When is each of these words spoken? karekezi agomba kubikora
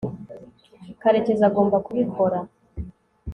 karekezi 1.01 1.43
agomba 1.49 1.77
kubikora 1.85 2.39